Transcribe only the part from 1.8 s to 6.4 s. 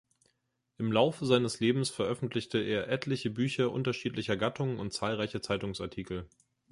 veröffentlichte er etliche Bücher unterschiedlicher Gattungen und zahlreiche Zeitungsartikel.